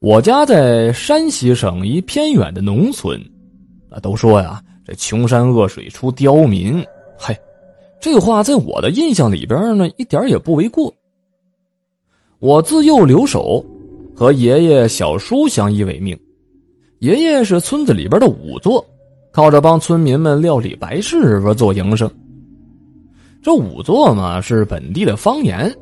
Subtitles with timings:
[0.00, 3.20] 我家在山西省一偏远的农村，
[3.90, 6.80] 啊，都说呀，这穷山恶水出刁民。
[7.18, 7.36] 嘿，
[8.00, 10.94] 这话在我的印象里边呢，一点也不为过。
[12.38, 13.64] 我自幼留守，
[14.14, 16.16] 和爷爷、小叔相依为命。
[17.00, 18.84] 爷爷是村子里边的仵作，
[19.32, 22.08] 靠着帮村民们料理白事而做营生。
[23.42, 25.74] 这仵作嘛，是本地的方言，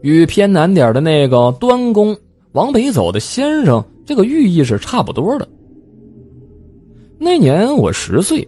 [0.00, 2.16] 与偏南点的那个端公。
[2.54, 5.48] 往北走的先生，这个寓意是差不多的。
[7.18, 8.46] 那年我十岁，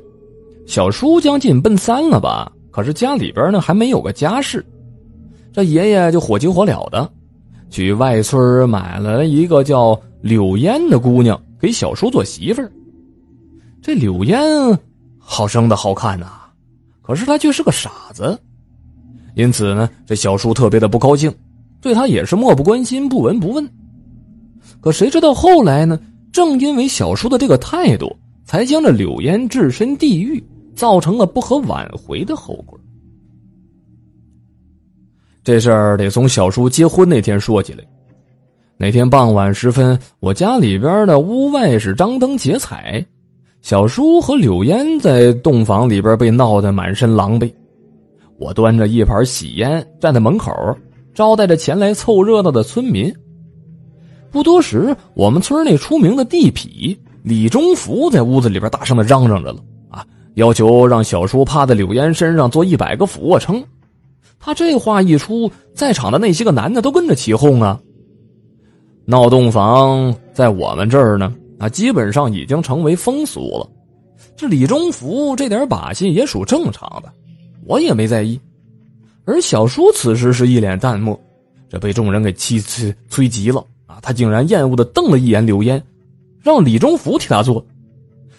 [0.64, 2.50] 小叔将近奔三了吧？
[2.70, 4.64] 可是家里边呢还没有个家室，
[5.52, 7.10] 这爷爷就火急火燎的
[7.68, 12.70] 去外村买了一个叫柳烟的姑娘给小叔做媳妇儿。
[13.82, 14.40] 这柳烟
[15.18, 16.26] 好生的好看呐，
[17.02, 18.38] 可是她却是个傻子，
[19.34, 21.34] 因此呢，这小叔特别的不高兴，
[21.80, 23.68] 对她也是漠不关心、不闻不问。
[24.86, 25.98] 可谁知道后来呢？
[26.30, 28.14] 正因为小叔的这个态度，
[28.45, 30.40] 才将这柳烟置身地狱，
[30.76, 32.79] 造成了不可挽回的后果。
[35.42, 37.82] 这事儿得从小叔结婚那天说起来。
[38.76, 43.04] 那天傍晚时分，我家里边的屋外是张灯结彩，
[43.62, 47.52] 小叔和柳烟在洞房里边被闹得满身狼狈。
[48.38, 50.52] 我端着一盘喜烟站在门口，
[51.12, 53.12] 招待着前来凑热闹的村民。
[54.37, 63.64] 不多时，我们村那出名的地痞李忠福在屋子里边大声的嚷嚷着了啊，要求让小叔趴在柳烟身上做一百个俯卧撑。
[64.38, 67.81] 他这话一出，在场的那些个男的都跟着起哄啊。
[69.06, 73.66] 闹洞房在我们这儿呢，啊，基本上已经成为风俗了。
[74.37, 77.10] 这李忠福这点把戏也属正常的，
[77.64, 78.38] 我也没在意。
[79.25, 81.19] 而小叔此时是一脸淡漠，
[81.70, 83.64] 这被众人给气催催急了。
[83.87, 85.82] 啊他竟然厌恶的瞪了一眼柳烟，
[86.42, 87.65] 让李忠福替他做。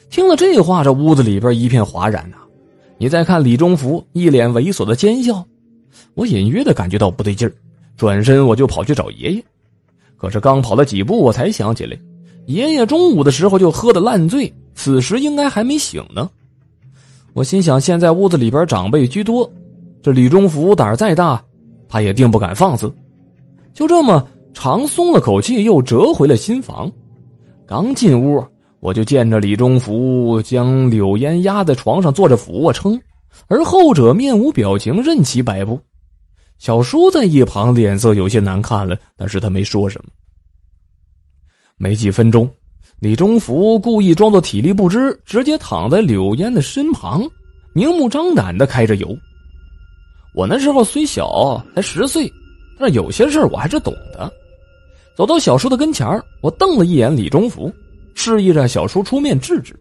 [0.10, 2.38] 听了这话，这屋子里边一片哗然呐。
[2.98, 5.46] 你再看李忠福一脸猥琐的奸笑，
[6.14, 7.54] 我隐约的感觉到不对劲儿，
[7.96, 9.44] 转身我就跑去找爷爷。
[10.16, 11.98] 可是刚跑了几步，我才想起来，
[12.46, 16.30] 爷爷中午的时候就喝的烂醉，此时应该还没醒呢。
[17.34, 19.52] 我心想，现在屋子里边长辈居多，
[20.02, 21.44] 这李忠福胆儿再大，
[21.88, 22.92] 他也定不敢放肆。
[23.74, 24.28] 就这么。
[24.54, 26.92] 长松了口气，又折回了新房。
[27.66, 28.44] 刚进屋，
[28.80, 33.00] 我就见着李忠福将柳烟压在床上做着俯卧撑，
[33.48, 35.80] 而后者面无表情，任其摆布。
[36.58, 40.10] 小叔在一旁脸色有些难看了，但是他没说什么。
[41.78, 42.50] 没几分钟，
[43.00, 47.24] 李忠福故意装作体力不支，直接躺在柳烟的身旁，
[47.74, 49.16] 明目张胆的开着油。
[50.34, 52.32] 我那时候虽小，才十岁，
[52.80, 54.32] 但有些事我还是懂的。
[55.16, 56.08] 走到小叔的跟前
[56.42, 57.72] 我瞪了一眼李忠福，
[58.14, 59.76] 示意着小叔出面制止。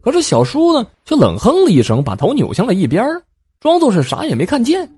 [0.00, 3.04] 可是小叔呢，却冷哼了一声，把头扭向了一边，
[3.60, 4.88] 装作是啥也没看见。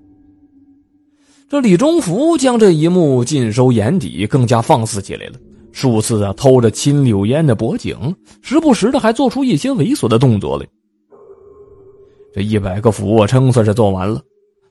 [1.49, 5.33] 这李忠福将这一幕尽收眼底，更加放肆起来了，
[5.71, 10.65] 数次啊偷着亲柳烟的脖颈，时不时的还做出一些猥琐的动作来。
[12.33, 14.21] 这一百个俯卧撑算是做完了。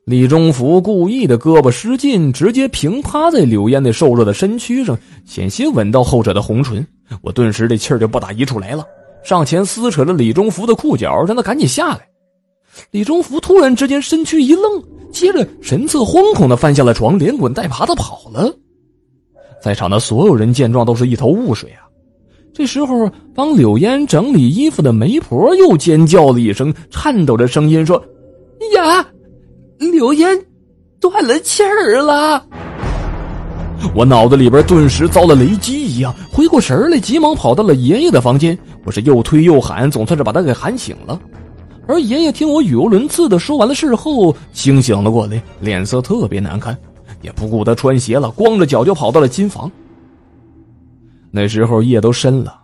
[0.05, 6.85] 李忠福故意的胳膊失禁，直接平趴在柳烟那瘦弱的身躯上，险些吻到后者的红唇。
[7.21, 8.85] 我顿时这气就不打一处来了，
[9.23, 12.01] 上前撕扯着李忠福的裤脚，让他赶紧下来。
[12.91, 14.83] 李忠福突然之间身躯一愣，
[15.13, 18.53] 接着神色惶恐的翻下了床，连滚带爬的跑了。
[19.63, 21.87] 在场的所有人见状都是一头雾水啊。
[22.53, 28.05] 这时候，帮柳烟整理衣服的媒婆又尖叫了一声，颤抖着声音说
[28.75, 29.07] ：“呀！”
[29.91, 30.39] 柳烟
[31.01, 32.45] 断了气儿了，
[33.95, 38.57] 我脑子里边顿时遭了雷击一样，回过神来，急忙跑到了爷爷的房间。
[38.85, 41.21] 我是又推又喊，总算是把他给喊醒了。
[41.89, 46.77] 而爷爷听我语无伦次的说完了事后，清醒了过来，脸色特别难看，
[47.23, 49.71] 也不顾他穿鞋了，光着脚就跑到了金房。
[51.31, 52.61] 那时候夜都深了，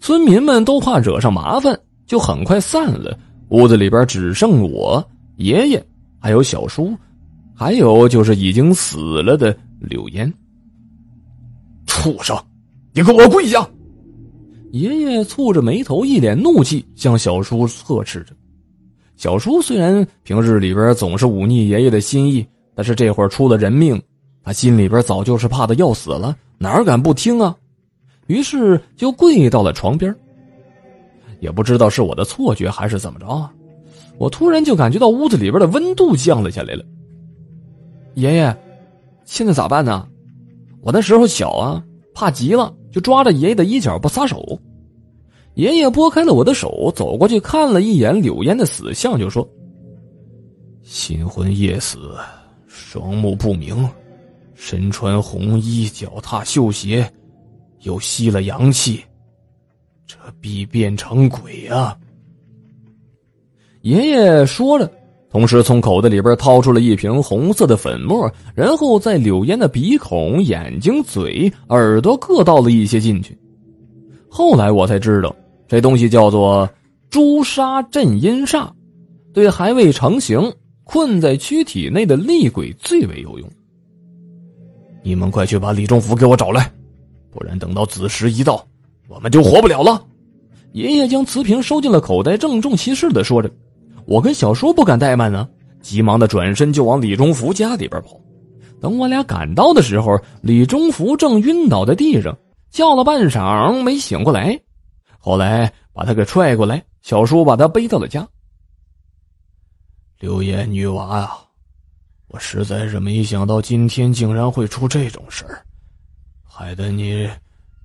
[0.00, 1.76] 村民们都怕惹上麻烦，
[2.06, 3.18] 就很快散了。
[3.48, 5.04] 屋子里边只剩我
[5.36, 5.84] 爷爷。
[6.22, 6.96] 还有小叔，
[7.52, 10.32] 还有就是已经死了的柳烟。
[11.84, 12.36] 畜生，
[12.92, 13.68] 你给我跪下！
[14.70, 18.32] 爷爷蹙着眉头，一脸怒气，向小叔呵斥着。
[19.16, 24.00] 小叔虽然平日里边总是忤逆爷爷的心意，但是这会儿出了人命，
[24.44, 27.56] 他心里边早就是怕的要死了，哪敢不听啊？
[28.28, 30.14] 于是就跪到了床边。
[31.40, 33.52] 也不知道是我的错觉还是怎么着啊？
[34.22, 36.84] 我突然就感觉到屋子里边的温度降了下来了。
[38.14, 38.56] 爷爷，
[39.24, 40.06] 现在咋办呢？
[40.80, 41.84] 我那时候小啊，
[42.14, 44.56] 怕极了，就抓着爷爷的衣角不撒手。
[45.54, 49.46] 爷爷拨开了我的手，走过去看了一眼柳烟的死相，就说
[50.84, 52.14] ：“新婚夜死，
[52.68, 53.88] 双目不明，
[54.54, 57.12] 身穿红衣，脚踏绣鞋，
[57.80, 59.02] 又吸了阳气，
[60.06, 61.98] 这必变成鬼啊！”
[63.82, 64.90] 爷爷说着。
[65.30, 73.34] 同时，从口袋里边掏出了一瓶红色的粉末，然后在柳烟的鼻孔、眼睛、嘴、耳朵各倒了一些进去。
[74.28, 75.34] 后来我才知道，
[75.66, 76.68] 这东西叫做
[77.08, 78.68] 朱砂镇阴煞，
[79.32, 80.52] 对还未成形、
[80.84, 83.48] 困在躯体内的厉鬼最为有用。
[85.02, 86.70] 你们快去把李忠福给我找来，
[87.30, 88.62] 不然等到子时一到，
[89.08, 90.04] 我们就活不了了。
[90.72, 93.50] 爷爷将瓷瓶收进了口袋，郑重其事的说着。
[94.12, 95.48] 我跟小叔不敢怠慢呢，
[95.80, 98.20] 急忙的转身就往李忠福家里边跑。
[98.78, 102.36] 等我俩赶到的时候，李忠福正晕倒在地上，
[102.70, 104.60] 叫了半晌没醒过来。
[105.18, 108.28] 后来把他给踹过来，小叔把他背到了家。
[110.18, 111.38] 刘岩女娃啊，
[112.28, 115.64] 我实在是没想到今天竟然会出这种事儿，
[116.44, 117.26] 害得你，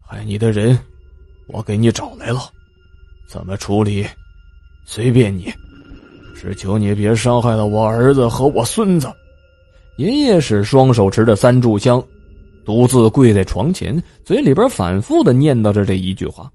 [0.01, 0.77] 害你的人，
[1.47, 2.41] 我给你找来了，
[3.29, 4.06] 怎么处理，
[4.85, 5.53] 随便你。
[6.39, 9.12] 只求你别伤害了我儿子和我孙子。
[9.98, 12.01] 爷爷是双手持着三炷香，
[12.63, 16.48] 独自跪在床前，嘴里边反复的念叨着这一句话。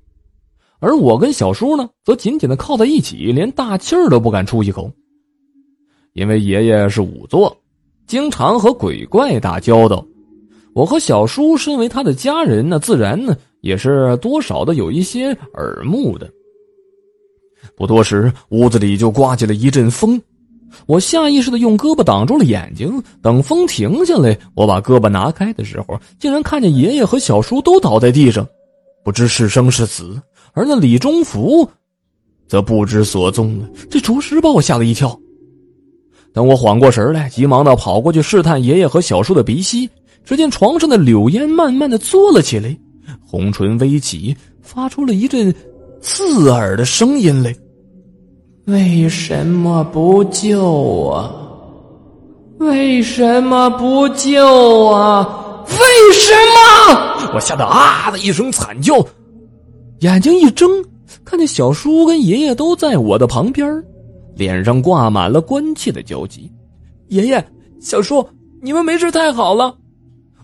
[0.78, 4.88] 而我跟小叔呢，则紧紧的靠在一起，连大气儿都不敢出一口。
[6.12, 7.56] 因为爷爷是仵作，
[8.06, 10.06] 经常和鬼怪打交道，
[10.74, 16.30] 我和小叔身为他的家人呢，自然呢也是多少的有一些耳目的。
[17.76, 20.20] 不多时，屋子里就刮起了一阵风，
[20.86, 23.02] 我下意识的用胳膊挡住了眼睛。
[23.20, 28.46] 等风停下来，我把胳膊拿开的时候，竟然看见爷爷和小叔都倒在地上，
[29.04, 30.20] 不知是生是死。
[30.52, 31.68] 而那李忠福，
[32.46, 33.68] 则不知所踪了。
[33.90, 35.18] 这着实把我吓了一跳。
[36.34, 39.88] 等我缓过神来，急忙的跑过去试探爷爷和小叔的鼻息，
[40.24, 42.76] 只见床上的柳烟慢慢的坐了起来，
[43.24, 45.54] 红唇微起，发出了一阵。
[46.02, 47.56] 刺耳的声音嘞！
[48.66, 51.30] 为什么不救啊？
[52.58, 55.64] 为什么不救啊？
[55.68, 56.32] 为什
[56.90, 57.30] 么？
[57.34, 58.94] 我吓得啊的一声惨叫，
[60.00, 60.68] 眼睛一睁，
[61.24, 63.82] 看见小叔跟爷爷都在我的旁边，
[64.34, 66.50] 脸上挂满了关切的焦急。
[67.08, 67.44] 爷爷、
[67.80, 68.28] 小叔，
[68.60, 69.72] 你们没事太好了！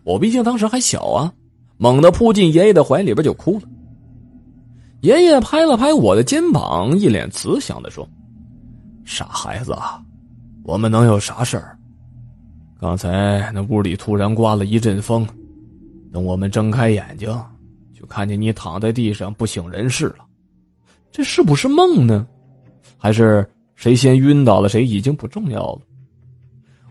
[0.05, 1.33] 我毕竟当时还小啊，
[1.79, 3.63] 猛地扑进爷爷的怀里边就哭了。
[5.01, 8.09] 爷爷拍了拍我的肩膀，一脸慈祥的说
[9.07, 9.73] ：“傻孩子，
[10.65, 11.79] 我们能有啥事儿？
[12.81, 15.25] 刚才那屋里突然刮了一阵风，
[16.13, 17.29] 等我们睁开眼睛，
[17.95, 20.27] 就看见你躺在地上不省人事了。
[21.13, 22.27] 这是不是梦呢？
[22.97, 25.81] 还是谁先晕倒了，谁已经不重要了？”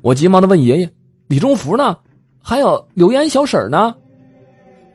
[0.02, 0.90] 我急忙的问爷爷
[1.28, 1.98] ：“李忠福呢？
[2.42, 3.94] 还有柳烟小婶呢？”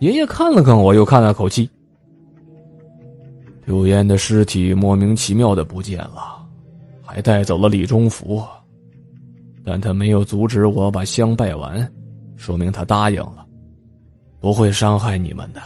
[0.01, 1.69] 爷爷看了看我，又叹了口气。
[3.65, 6.45] 柳烟的尸体莫名其妙的不见了，
[7.01, 8.43] 还带走了李忠福，
[9.65, 11.91] 但他没有阻止我把香拜完，
[12.37, 13.47] 说明他答应了，
[14.41, 15.61] 不会伤害你们的。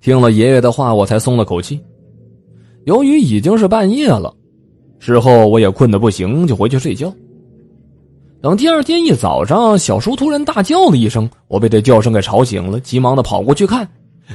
[0.00, 1.80] 听了爷爷的话，我才松了口气。
[2.84, 4.32] 由于已经是半夜了，
[5.00, 7.12] 事后我也困得不行，就回去睡觉。
[8.40, 13.88] 等第二天一早上，小叔突然大叫了一声，我被这叫声给吵醒了，急忙的跑过去看。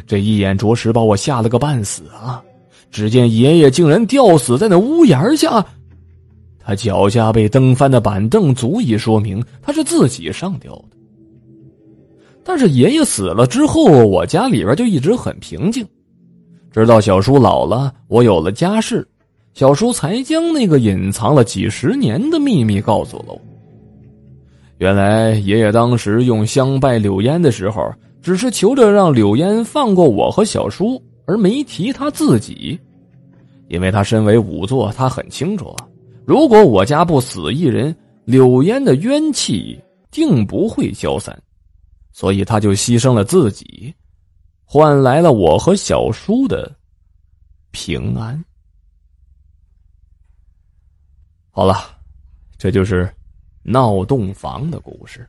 [0.05, 2.43] 这一眼着实把我吓了个半死啊！
[2.89, 5.65] 只见爷爷竟然吊死在那屋檐下，
[6.57, 10.97] 他脚下被蹬翻的板凳足以说明他是自己上吊的。
[12.45, 15.85] 但是爷爷死了之后，我家里边就一直很平静，
[16.71, 19.05] 直到小叔老了，我有了家室，
[19.53, 23.41] 小叔才将那个隐藏了几十年的秘密告诉了我。
[24.77, 27.91] 原来爷爷当时用香拜柳烟的时候。
[28.27, 32.77] 只是求着让柳烟放过我和小叔，而没提他自己，
[33.69, 35.73] 因为他身为仵作，他很清楚，
[36.25, 39.81] 如果我家不死一人，柳烟的冤气
[40.11, 41.41] 定不会消散，
[42.11, 43.95] 所以他就牺牲了自己，
[44.65, 46.69] 换来了我和小叔的
[47.71, 48.43] 平安。
[51.49, 51.77] 好了，
[52.57, 53.09] 这就是
[53.63, 55.25] 闹洞房的故事。